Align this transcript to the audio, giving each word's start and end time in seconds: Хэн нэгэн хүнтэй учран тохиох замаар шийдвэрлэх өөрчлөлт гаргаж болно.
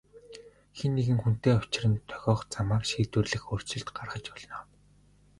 Хэн 0.77 0.91
нэгэн 0.97 1.19
хүнтэй 1.21 1.53
учран 1.61 1.93
тохиох 2.09 2.41
замаар 2.53 2.83
шийдвэрлэх 2.89 3.43
өөрчлөлт 3.51 3.89
гаргаж 3.97 4.25
болно. 4.31 4.57